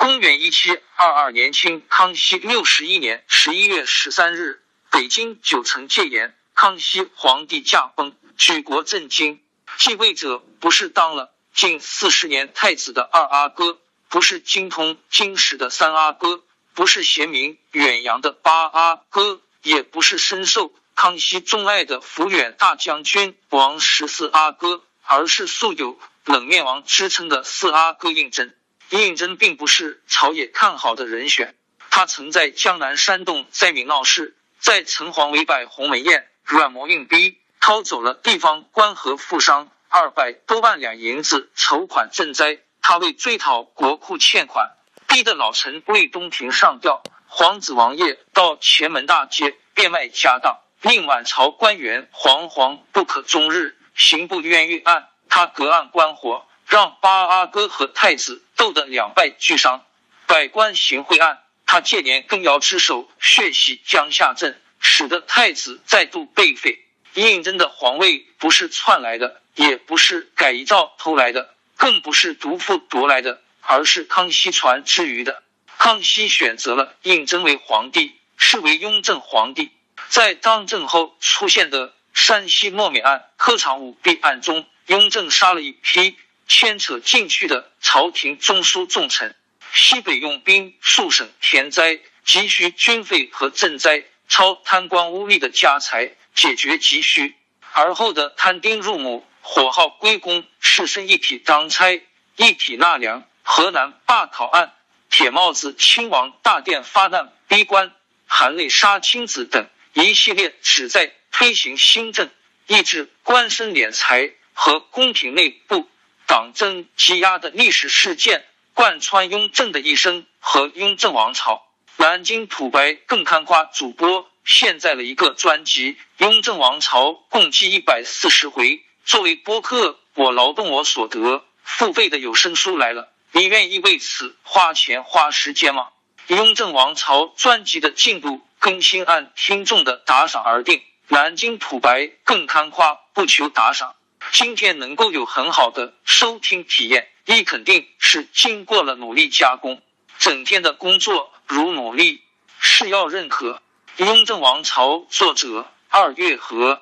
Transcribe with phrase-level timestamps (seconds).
[0.00, 9.42] 公元一七二二年清康熙六十一年十一月十三日，北京九城戒严，康熙皇帝驾崩，举国震惊。
[9.76, 13.78] 继位者不是当了近四十年太子的二阿哥，
[14.08, 28.54] 不是精通经史的三阿哥，不是贤明远扬的八阿哥，也不是深受康熙钟爱的抚远大将军王十四阿哥，而是素有冷面王之称的四阿哥胤禛。
[28.90, 31.54] 胤禛并不是朝野看好的人选，
[31.90, 37.38] 他曾在江南煽动灾民闹事，在城隍围摆鸿门宴，软磨硬逼。
[37.60, 44.70] 掏走了地方官和富商二百多万两银子筹款赈灾，他为追讨国库欠款，
[45.06, 53.76] 逼得老臣为东庭上吊，皇子王爷到前门大街变卖家当，令满朝官员惶惶不可终日。
[53.94, 59.84] 刑部冤狱案，他隔岸观火，让八阿哥和太子斗得两败俱伤。
[60.26, 66.78] 百官行贿案，他借年羹尧之手血洗江夏镇，使得太子再度被废。
[67.14, 75.42] 胤禛的皇位不是篡来的，也不是改造偷来的，更不是独父夺来的，而是康熙传之余的。
[75.76, 79.72] 康熙选择了胤禛为皇帝，是为雍正皇帝。
[80.08, 86.16] 在当政后出现的山西莫冕案、科场舞弊案中，雍正杀了一批
[86.50, 89.36] 牵扯进去的朝廷中枢重臣。
[89.72, 96.16] 西北用兵数省填灾，急需军费和赈灾，抄贪官污吏的家财。
[96.34, 97.34] 解决急需，
[97.72, 102.02] 而后的摊丁入亩、火耗归公、士绅一体当差、
[102.36, 104.72] 一体纳粮、河南罢考案、
[105.10, 107.92] 铁帽子亲王大殿发难逼官、
[108.26, 112.30] 含泪杀亲子等一系列旨在推行新政、
[112.66, 115.88] 抑制官绅敛财和宫廷内部
[116.30, 121.66] 党争积压的历史事件，贯穿雍正的一生和雍正王朝。
[121.96, 124.30] 南京土白更刊夸主播。
[124.44, 128.84] 现在了一个专辑《雍正王朝》，共计一百四十回。
[129.04, 135.88] 作为播客，我劳动我所得，付费的有声书来了，你愿意为此花钱花时间吗？
[136.36, 140.80] 《雍正王朝》专辑的进度更新按听众的打赏而定。
[141.08, 143.96] 南京土白更刊夸不求打赏，
[144.32, 149.82] 今天能够有很好的收听体验，一肯定是经过了努力加工，
[150.18, 152.22] 整天的工作如努力
[152.60, 153.60] 是要认可。
[154.04, 156.80] 《雍正王朝》作者二月河，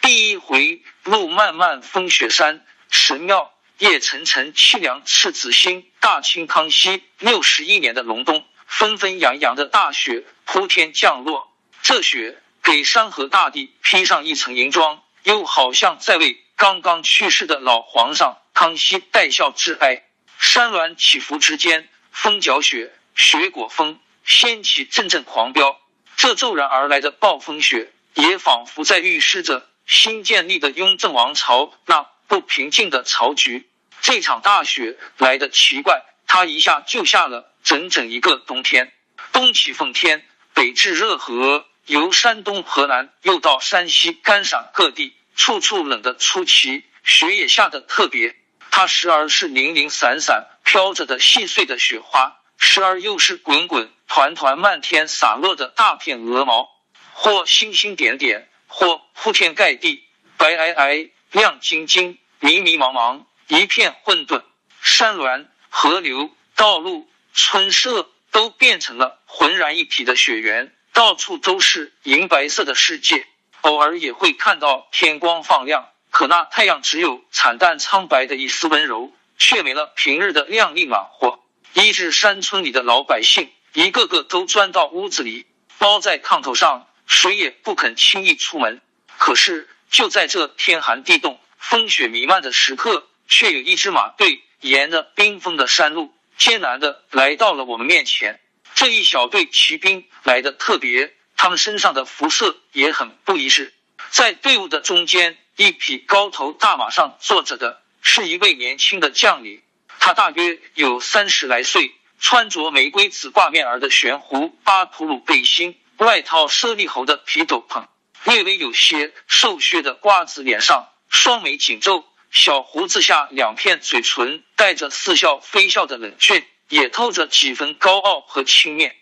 [0.00, 5.90] 第一回路漫漫风雪山，神庙夜沉沉凄凉赤子心。
[6.00, 11.52] 大清康熙六十一年的隆冬，纷纷扬扬的大雪铺天降落，
[11.82, 20.02] 这雪给山河大地披上一层银装，又好像在为刚刚去世的老皇上康熙戴孝致哀。
[20.38, 25.78] 山峦起伏之间，风搅雪，雪裹风，掀起阵阵狂飙。
[26.16, 33.68] 这骤然而来的暴风雪，也仿佛在预示着新建立的雍正王朝那不平静的朝局。
[34.00, 38.92] 这场大雪来的奇怪，它一下就下了整整一个冬天。
[39.32, 48.34] 东起奉天，北至热河，由山东、河南又到山西、甘陕各地，处处冷得出奇，雪也下得特别。
[48.70, 53.90] 它时而是零零散散飘着的细碎的雪花，时而又是滚滚。
[54.08, 56.68] 团团漫天洒落的大片鹅毛，
[57.12, 60.04] 或星星点点，或铺天盖地，
[60.36, 64.42] 白皑皑，亮晶晶，迷迷茫茫，一片混沌。
[64.80, 73.26] 山峦、河流、道路、村舍都变成了浑然一体的雪原，到处都是银白色的世界。
[73.62, 81.40] 偶尔也会看到天光放亮，可那太阳只有惨淡苍白的一丝温柔，却没了平日的亮丽暖和。
[81.74, 83.50] 一至山村里的老百姓。
[83.72, 85.44] 一个个都钻到屋子里，
[85.76, 88.80] 包在炕头上，谁也不肯轻易出门。
[89.18, 98.40] 可是就在这天寒地冻、风雪弥漫的时刻，却有一支马队沿着冰封的山路，艰难的来到了我们面前。
[98.74, 103.72] 这一小队骑兵来的特别，他们身上的服饰也很不一致。
[104.10, 109.62] 在队伍的中间，一匹高头大马上坐着的是一位年轻的将领，
[109.98, 111.94] 他大约有三十来岁。
[112.18, 117.84] 穿着玫瑰紫挂面儿的悬壶巴图鲁背心，外套猞猁猴的皮斗篷，
[118.24, 128.92] 略微有些瘦削的瓜子脸上，双眉紧皱，小胡子下两片嘴唇带着似笑非笑的冷峻，也透着几分高傲和轻蔑。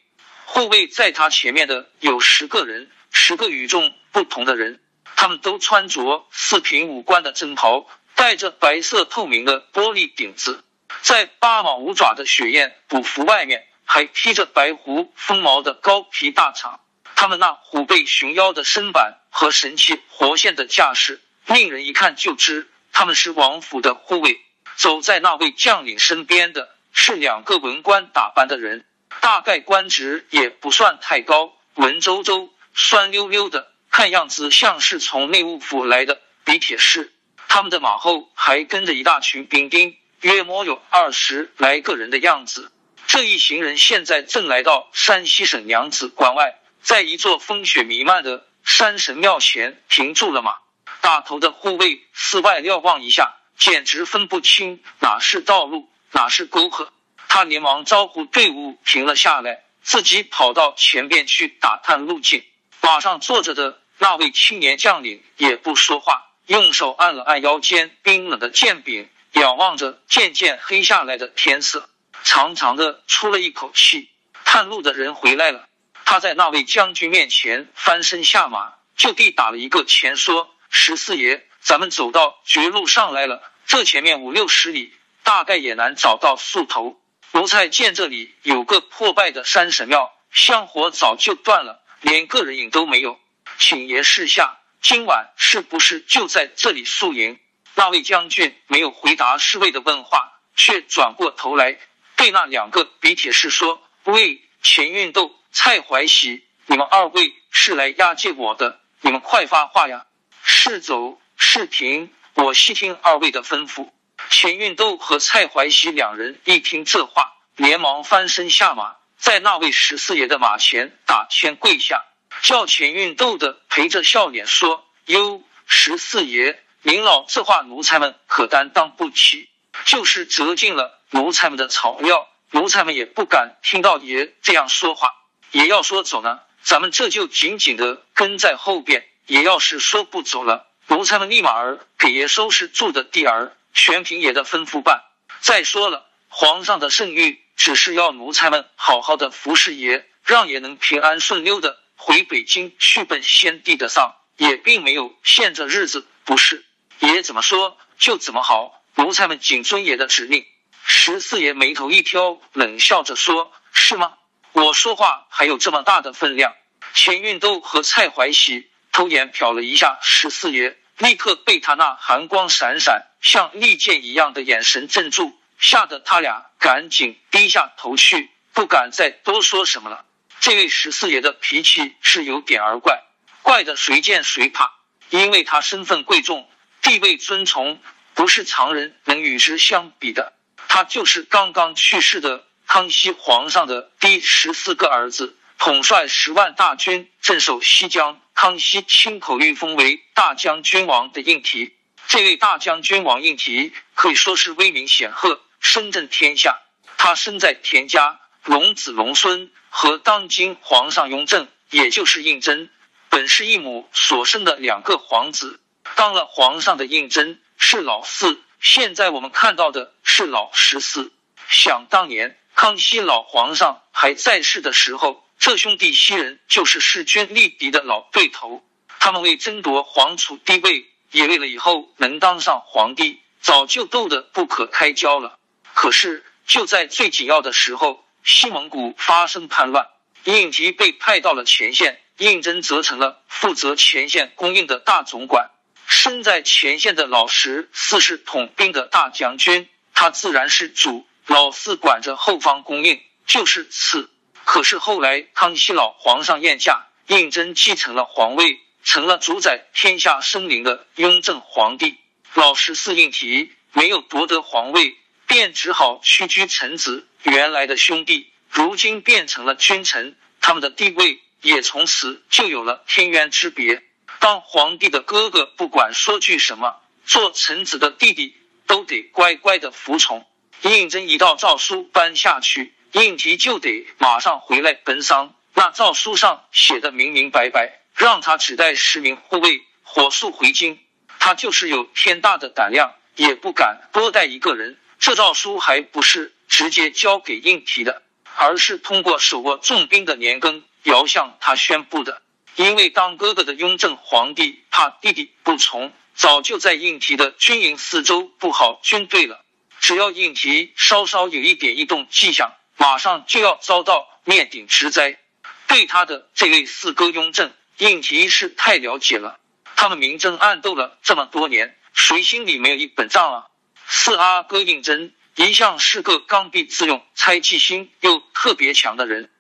[0.47, 4.81] 护卫在他前面的有十个人，十个与众不同的人，
[5.17, 10.65] 他们都穿着四品五官的真袍，戴着白色透明的玻璃顶子。
[11.03, 16.79] 在八毛五爪的雪雁补服外面，还披着白狐风毛的高皮大氅。
[17.17, 24.41] 他们那虎背熊腰的身板和神气活现的架势，令人一看就知他们是王府的护卫。
[24.77, 28.85] 走在那位将领身边的是两个文官打扮的人，
[29.21, 37.13] 大概官职也不算太高，文绉绉、酸溜溜的，看样子像是从内务府来的比铁士。
[37.49, 39.97] 他们的马后还跟着一大群兵丁。
[40.21, 42.73] 约摸有二十来个人的样子。
[43.07, 50.57] 这一行人现在正来到山西省娘子关外，在一座风雪弥漫的山神庙前停住了马。
[51.03, 56.91] 大头的护卫四外瞭望一下，简直分不清哪是道路，哪是沟壑。
[57.35, 62.45] 他连忙招呼队伍停了下来，自己跑到前边去打探路径。
[62.81, 69.09] 马上坐着的那位青年将领也不说话，用手按了按腰间冰冷的剑柄。
[69.33, 71.91] 仰望着渐渐黑下来的天色，
[72.23, 74.11] 长长的出了一口气。
[74.45, 75.67] 探路的人回来了，
[76.05, 83.43] 他在那位将军面前翻身下马，就地打了一个前，说：“十四爷，咱们走到绝路上来了。
[83.67, 84.95] 这前面五六十里，
[85.25, 87.01] 大概也难找到宿头。
[87.35, 93.19] 奴才见这里有个破败的山神庙，香火早就断了，连个人影都没有。
[93.59, 97.41] 请爷示下，今晚是不是就在这里宿营？”
[97.75, 101.77] 那位将军没有回答侍卫的问话，却转过头来
[102.15, 110.07] 对那两个比铁士说：“喂，钱运斗、蔡怀喜，你们二位是来押解我的，你们快发话呀！
[110.45, 113.91] 是走是停，我细听二位的吩咐。”
[114.31, 122.05] 钱运斗和蔡怀喜两人一听这话，连忙翻身下马，在那位十四爷的马前打圈跪下，
[122.43, 129.49] 叫钱运斗的陪着笑脸说：“哟，十四爷。”您老这话，奴才们可担当不起。
[129.87, 135.11] 就是折尽了奴才们的草料，奴才们也不敢听到爷这样说话。
[135.51, 139.07] 爷要说走呢，咱们这就紧紧的跟在后边。
[139.27, 145.03] 爷要是说不走了，奴才们立马儿给爷收拾住的地儿，全凭爷的吩咐办。
[145.41, 156.65] 再说了，皇上的圣谕只是要奴才们好好的服侍爷，让爷能平安顺溜的回北京去奔先帝的丧，也并没有限这日子，不是。
[157.01, 160.47] 爷怎么说就怎么好，奴才们谨遵爷的指令。
[160.87, 164.15] 十四爷眉头一挑，冷笑着说：“是吗？
[164.53, 166.55] 我说话还有这么大的分量？”
[166.95, 180.05] 钱运都和蔡怀喜偷眼瞟了一下十四爷，立刻被他那寒光闪闪、像利剑一样的眼神镇住，吓得他俩赶紧低下头去，不敢再多说什么了。
[180.41, 183.03] 这位十四爷的脾气是有点儿怪，
[183.41, 184.75] 怪的谁见谁怕，
[185.09, 186.47] 因为他身份贵重。
[186.83, 187.81] 地位尊崇，
[188.13, 190.35] 不是常人能与之相比的。
[190.69, 201.75] 他就是刚刚去世的康熙皇上的第十四个儿子，统帅十万大军镇守西江，康熙亲口御封为大将军王的应提。
[202.07, 206.61] 这位大将军王应提可以说是威名显赫，声震天下。
[206.97, 212.69] 他生在田家，龙子龙孙和当今皇上雍正，也就是胤禛，
[213.09, 215.61] 本是一母所生的两个皇子。
[215.97, 221.13] 当了皇上的胤禛是老四，现在我们看到的是老十四。
[221.49, 228.65] 想当年康熙老皇上还在世的时候，这兄弟七人就是势均力敌的老对头。
[228.99, 235.39] 他们为争夺皇储地位，也为了以后能当上皇帝，早就斗得不可开交了。
[235.73, 239.87] 可是就在最紧要的时候，西蒙古发生叛乱，
[240.25, 245.53] 胤禑被派到了前线，胤禛则成了负责前线供应的大总管。
[245.87, 254.11] 身在前线的老十四是统兵的大将军，他自然是主；老四管着后方供应，就是次。
[254.45, 261.97] 可是后来康熙老皇上宴驾，胤禛继承了皇位，成了主宰天下生灵的雍正皇帝。
[262.35, 267.09] 老十四胤禑没有夺得皇位，便只好屈居臣子。
[267.23, 273.83] 原来的兄弟，如今变成了君臣，他们的地位也从此就有了天渊之别。
[274.21, 278.37] 当皇帝的哥哥，不管说句什么，做臣子的弟弟
[278.67, 280.27] 都得乖乖的服从。
[280.63, 285.35] 胤禛一道诏书颁下去，胤禑就得马上回来奔丧。
[285.55, 290.79] 那诏书上写的明明白白，让他只带十名护卫，火速回京。
[291.19, 294.79] 他就是有天大的胆量，也不敢多带一个人。
[294.99, 298.03] 这诏书还不是直接交给胤禑的，
[298.37, 302.21] 而是通过手握重兵的年羹尧向他宣布的。
[302.57, 309.45] 因为当哥哥的雍正皇帝怕弟弟不从，早就在应提的军营四周布好军队了。
[309.81, 315.19] 只要应提稍稍有一点异动迹象，马上就要遭到灭顶之灾。
[315.67, 319.39] 对他的这位四哥雍正，应提是太了解了。
[319.77, 323.47] 他们明争暗斗了这么多年，谁心里没有一本账啊？
[323.87, 329.31] 四阿哥胤禛一向是个刚愎自用、猜忌心又特别强的人。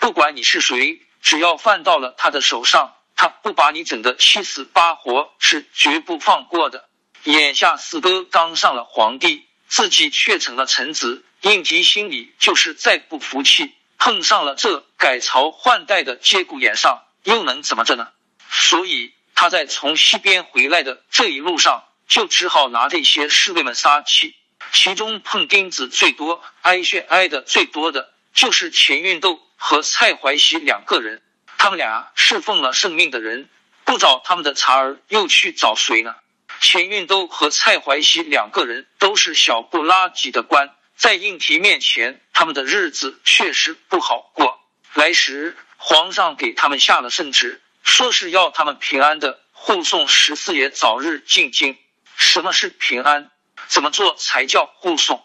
[0.00, 6.88] 不管你是谁，只要犯到了他的手上，他不把你整得七死八活，是绝不放过的。
[7.22, 18.08] 眼下四哥当上了皇帝，自己却成了臣子，应提心里就是再不服气，碰上了这改朝换代的节骨眼上，又能怎么着呢？
[18.50, 24.36] 所以他在从西边回来的这一路上，就只好拿这些侍卫们撒气。
[24.72, 31.22] 其中碰钉子最多、挨血挨的最多的，就是钱运斗和蔡怀熙两个人。
[31.58, 33.48] 他们俩侍奉了圣命的人，
[33.84, 36.14] 不找他们的茬儿，又去找谁呢？
[36.60, 44.63] 钱运斗和蔡怀熙两个人都是小不拉几的官，在应提面前，他们的日子确实不好过。
[44.94, 51.76] 来时，皇上给他们下了圣旨，说是要他们平安的护送十四爷早日进京。
[52.16, 53.32] 什么是平安？
[53.66, 55.20] 怎么做才叫护送？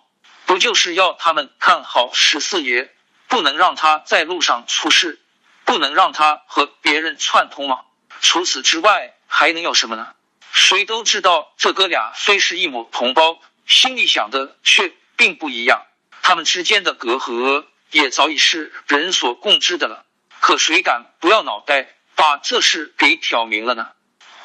[0.48, 2.92] 不就是要他们看好十四爷，
[3.28, 5.22] 不能让他在路上出事，
[5.66, 7.82] 不能让他和别人串通吗？
[8.22, 10.16] 除此之外，还能有什么呢？
[10.52, 15.86] 谁都知道，这哥俩虽是一母同胞，心里想的却并不一样。
[16.24, 20.06] 他们之间的隔阂也早已是人所共知的了。
[20.40, 23.90] 可谁敢不要脑袋把这事给挑明了呢？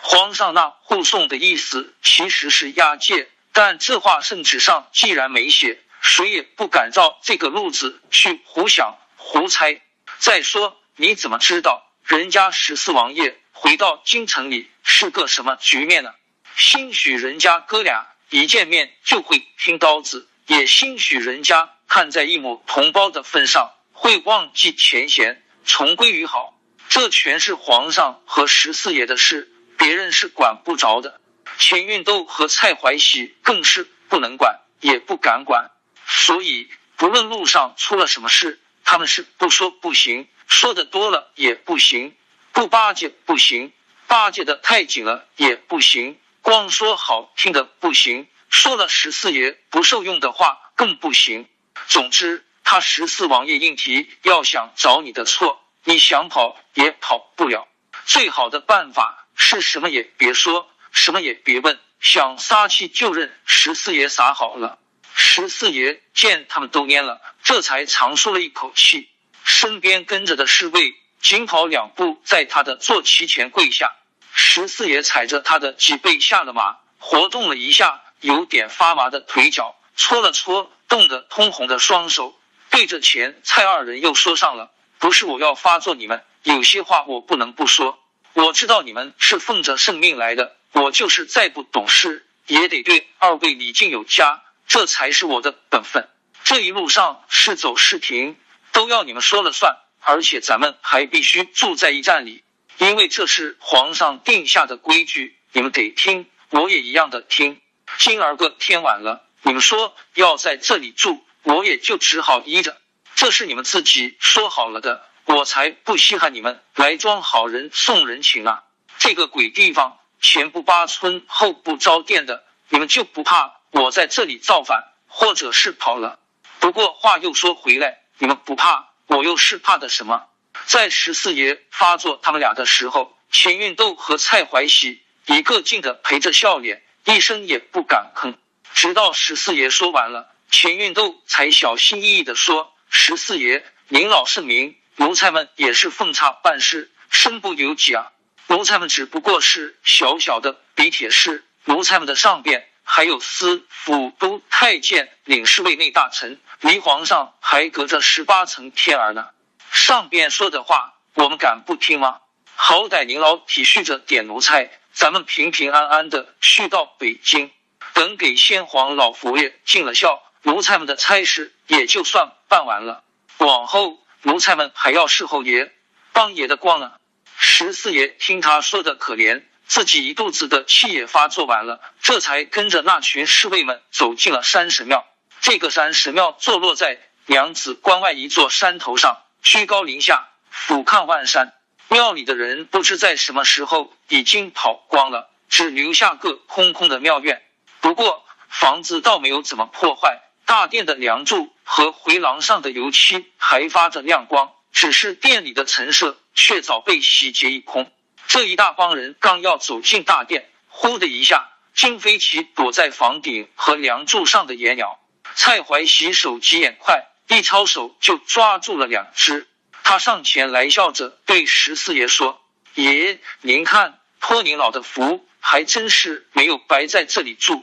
[0.02, 3.28] 皇上那护送的意思其实是押解。
[3.52, 9.80] 但这话圣旨上既然没写，谁也不敢照这个路子去胡想胡猜。
[10.18, 16.12] 再说，你怎么知道人家十四王爷回到京城里是个什么局面呢？
[16.56, 26.58] 兴许人家哥俩一见面就会拼刀子，也兴许人家看在一母同胞的份上会忘记前嫌，重归于好。
[26.88, 31.20] 这全是皇上和十四爷的事，别人是管不着的。
[31.56, 35.70] 钱运斗和蔡怀喜更是不能管，也不敢管，
[36.04, 42.16] 所以不论路上出了什么事，他们是不说不行，说的多了也不行，
[42.50, 43.72] 不巴结不行，
[44.08, 51.48] 巴结的太紧了也不行，光说好听的不行，说了十四爷不受用的话更不行。
[51.87, 57.69] 总之，他十四王爷应提要想找你的错，你想跑也跑不了。
[58.07, 60.69] 最好的办法是什么也别说。
[60.97, 64.79] 什么也别问，想撒气就认十四爷撒好了。
[65.12, 69.11] 十四爷见他们都蔫了，这才长舒了一口气。
[69.43, 73.91] 身边跟着的侍卫紧跑两步，在他的坐骑前跪下。
[74.33, 82.38] 十四爷踩着他的脊背下了马，活动了一下有点发麻的腿脚，搓了搓冻得通红的双手，
[82.70, 87.98] 对着钱蔡二人又说上了：“不是我要发作你们，有些话我不能不说。
[88.32, 96.08] 我知道你们是奉着圣命来的。”我就是再不懂事，也得对二位礼敬有加，这才是我的本分。
[96.42, 98.36] 这一路上是走是停，
[98.72, 99.76] 都要你们说了算。
[100.00, 102.42] 而且咱们还必须住在驿站里，
[102.78, 106.26] 因为这是皇上定下的规矩，你们得听。
[106.50, 107.60] 我也一样的听。
[107.98, 112.78] 今儿个天晚了，你们说要在这里住，我也就只好依着。
[113.14, 118.64] 这是你们自己说好了的，我才不稀罕你们来装好人送人情啊！
[118.98, 119.98] 这个鬼地方。
[120.22, 126.18] 前不八村后不着店的，你们就不怕我在这里造反，或者是跑了？
[126.60, 130.24] 不过话又说回来，你们不怕，我又是怕的什么？
[130.64, 138.36] 在十四爷发作他们俩的时候，钱运斗和蔡怀喜一个劲的陪着笑脸，一声也不敢吭。
[138.75, 148.11] 直到十四爷说完了，钱运斗才小心翼翼的说：“十四爷，您老圣明，奴才们也是奉差办事，身不由己啊。”
[148.49, 159.31] 奴才们只不过是小小的比铁士，奴才们的上边还有司府都太监、领侍卫内大臣，离皇上还隔着十八层天儿呢。
[159.71, 162.21] 上边说的话，我们敢不听吗？
[162.57, 167.50] 好歹您老体恤着点奴才，咱们平平安安的去到北京，
[167.94, 173.02] 等给先皇老佛爷尽了孝，奴才们的差事也就算办完了。
[173.38, 175.72] 往后奴才们还要侍候爷、
[176.12, 176.92] 帮爷的光呢。
[177.36, 185.06] 十四爷听他说的可怜，自己一肚子的气也发作完了，这才跟着那群侍卫们走进了山神庙。
[185.40, 191.52] 这个山神庙坐落在娘子关外一座山头上，居高临下，俯瞰万山。
[191.88, 197.42] 庙里的人不知在什么时候已经跑光了，只留下个空空的庙院。
[197.85, 207.93] 不过房子倒没有怎么破坏，大殿的梁柱和回廊上的油漆还发着亮光，只是殿里的陈设却早被洗劫一空。
[208.26, 214.99] 这一大帮人刚要走进大殿，呼的一下，惊飞起躲在房顶和梁柱上的野鸟。
[215.35, 219.47] 蔡怀喜手疾眼快，一抄手就抓住了两只。
[219.83, 222.41] 他上前来笑着对十四爷说
[222.76, 227.62] ：“爷，您看，托您老的福，还真是没有白在这里住。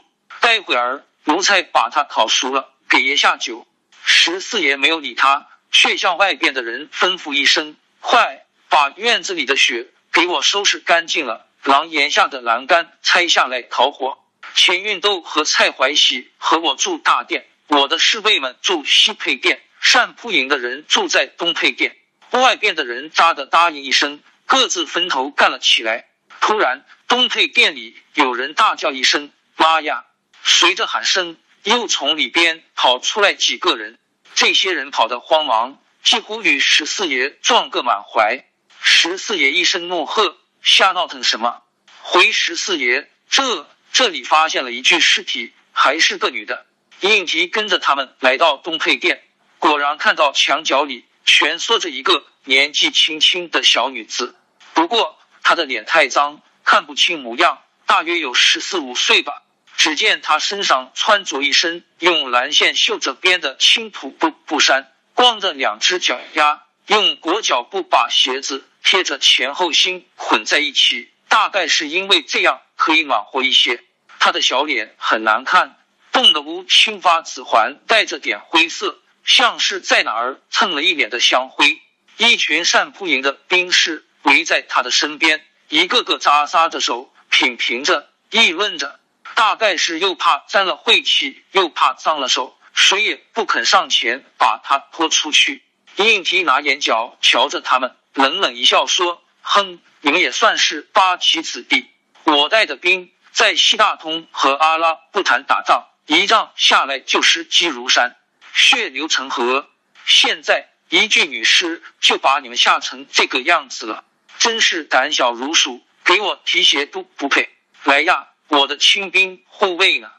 [0.52, 3.66] 待会儿奴才把他烤熟了，给爷下酒。”
[4.04, 14.18] 十四爷没有理他，却向外边的人吩咐一声：“快把院子里的雪给我收拾干净了，廊檐下的栏杆拆下来烤火。
[14.54, 21.96] 钱运斗和蔡怀喜和我住大殿。”我的侍卫们住西配殿，善铺营的人住在东配殿。
[22.32, 26.10] 外边的人扎的答应一声，各自分头干了起来。
[26.42, 30.04] 突然，东配殿里有人大叫一声：“妈呀！”
[30.44, 33.98] 随着喊声，又从里边跑出来几个人。
[34.34, 38.44] 这些人跑得慌忙，几乎与十四爷撞个满怀。
[38.80, 41.62] 十四爷一声怒喝：“瞎闹腾什么？
[42.00, 46.66] 回十四爷，这这里发现了一具尸体，还是个女的。”
[47.00, 49.22] 应急跟着他们来到东配殿，
[49.58, 54.36] 果然看到墙角里蜷缩着一个年纪轻轻的小女子。
[54.72, 59.41] 不过她的脸太脏，看不清模样，大约有十四五岁吧。
[59.82, 73.82] 只见他身上穿着一身用蓝线绣着边的青土布布衫，光着两只脚丫，用裹脚布把鞋子贴着前后心捆在一起，大概是因为这样可以暖和一些。
[74.20, 75.76] 他的小脸很难看。
[76.12, 81.80] 冻得乌青发紫环带着点灰色，像是在哪儿蹭了一脸的香灰。
[82.18, 89.00] 一群善扑营的兵士围在他的身边，一个个扎扎着手，品评着，议论着。
[89.34, 95.62] 大概是又怕沾了晦气，又怕脏了手，谁也不肯上前把他拖出去。
[95.96, 101.88] 应提拿眼角瞧着他们，冷冷一笑说：“哼，你们也算是八旗子弟。
[102.24, 108.16] 我带的兵在西大通和阿拉不谈打仗。”一仗下来就尸积如山，
[108.52, 109.68] 血流成河。
[110.04, 114.04] 现在一具女尸就把你们吓成这个样子了，
[114.36, 117.50] 真是胆小如鼠，给我提鞋都不配。
[117.84, 120.10] 来呀，我的亲兵护卫呢？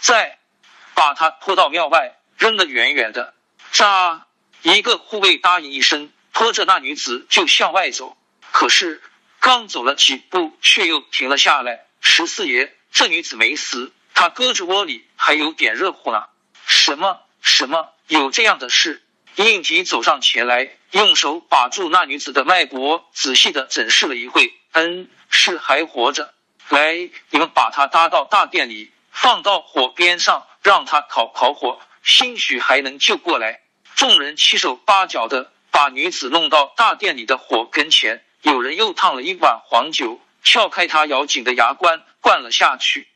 [0.00, 0.38] 在，
[0.94, 3.34] 把他拖到庙外，扔得远远的。
[3.70, 4.26] 扎！
[4.62, 8.16] 一个护卫答应一声，拖着那女子就向外走。
[8.50, 9.02] 可是
[9.40, 11.84] 刚走了几步，却又停了下来。
[12.00, 13.92] 十四爷，这女子没死。
[14.14, 16.24] 他胳肢窝里还有点热乎呢。
[16.64, 17.90] 什么什么？
[18.06, 19.04] 有这样的事？
[19.36, 24.54] 应急走上前来，用手把住那女子的脉搏，仔细的诊视了一会。
[24.72, 26.32] 嗯，是还活着。
[26.68, 33.60] 来，你们把她搭到大殿里，放到火边上，让她烤烤火，兴许还能救过来。
[33.94, 43.06] 众人七手八脚的把女子弄到大殿里的火跟前，有人又烫了一碗黄酒，撬开她咬紧的牙关，灌了下去。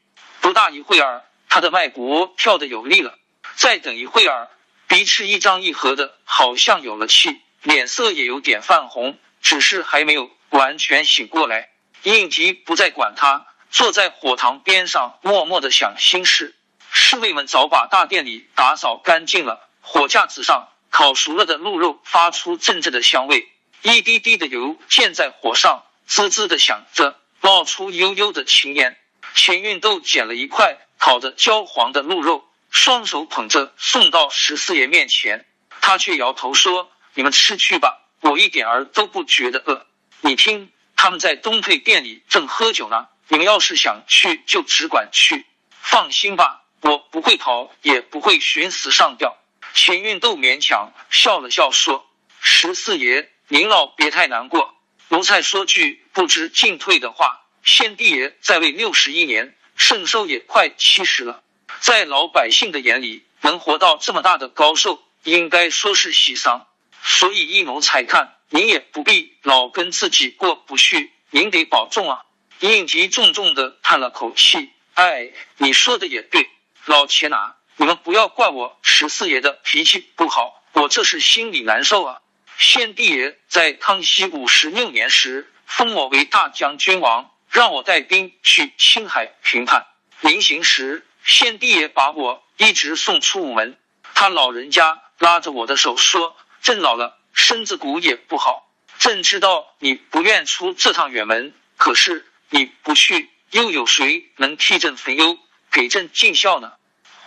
[0.41, 3.19] 不大一会儿，他的脉搏跳得有力了。
[3.57, 4.49] 再等一会儿，
[4.87, 11.71] 鼻翅一张一合的，好像有了气，脸色也有点泛红，只是还没有完全醒过来。
[12.15, 16.55] 应急不再管他，坐在火塘边上，默默的想心事。
[16.93, 23.49] 侍卫们早把大殿里打扫干净了，火架子上烤熟了的鹿肉发出阵阵的香味，
[23.83, 28.97] 一滴滴的油溅在火上，滋滋的响着，冒出悠悠的青烟。
[29.35, 35.45] 钱运豆捡了一块烤的焦黄的鹿肉，双手捧着送到十四爷面前，
[35.81, 39.87] 他却摇头说：“你们吃去吧，我一点儿都不觉得饿。
[40.21, 40.71] 你听，
[41.07, 43.07] 他们在东配店里正喝酒呢。
[43.29, 45.47] 你们要是想去，就只管去。
[45.81, 49.37] 放心吧，我不会跑，也不会寻死上吊。”
[49.73, 52.11] 钱运豆勉强笑了笑说
[52.43, 54.75] ：“十四爷，您老别太难过。
[55.11, 61.45] 奴才说句不知进退的话。”先帝爷在位六十一年，圣寿也快七十了，
[61.79, 66.67] 在老百姓的眼里，能活到这么大的高寿，应该说是喜丧。
[67.05, 72.25] 所以一谋才看，您也不必老跟自己过不去，您得保重啊。
[72.61, 76.49] 应急重重的叹了口气，哎，你说的也对，
[76.85, 82.21] 老钱呐，你们不要怪我十四爷的脾气不好，我这是心里难受啊。
[82.59, 87.31] 先帝爷在康熙五十六年时封我为大将军王。
[87.49, 89.87] 让我带兵去青海平叛，
[90.21, 93.79] 临行时，先帝爷把我一直送出午门。
[94.15, 98.67] 他老人家拉着我的手说：“朕老了，身子骨也不好。
[98.99, 105.39] 朕知道你不愿出这趟远门，可是你不去，又有谁能替朕分忧，
[105.71, 106.73] 给朕尽孝呢？”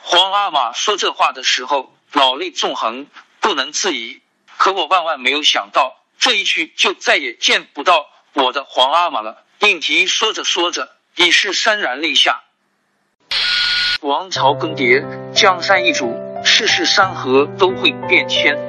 [0.01, 3.05] 皇阿玛说这话的时候，老泪纵横，
[3.39, 4.21] 不能自已。
[4.57, 9.45] 可我万万没有想到，这一去就再也见不到我的皇阿玛了。
[9.59, 12.41] 应提说着说着，已是潸然泪下。
[14.01, 18.68] 王朝更迭，江山易主，世事山河都会变迁。